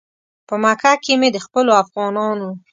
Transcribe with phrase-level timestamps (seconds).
[0.47, 2.49] په مکه کې مې د خپلو افغانانو.